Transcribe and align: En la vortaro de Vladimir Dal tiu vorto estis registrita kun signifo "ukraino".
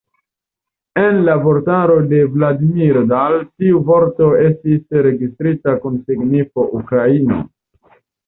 En 1.01 1.17
la 1.25 1.33
vortaro 1.43 1.97
de 2.13 2.21
Vladimir 2.37 2.97
Dal 3.11 3.37
tiu 3.51 3.83
vorto 3.91 4.31
estis 4.47 4.99
registrita 5.09 5.77
kun 5.85 6.01
signifo 6.09 6.67
"ukraino". 6.81 7.39